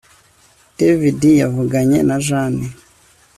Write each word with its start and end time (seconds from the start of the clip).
David 0.77 1.19
yavuganye 1.41 1.97
na 2.07 2.15
Jane 2.25 2.65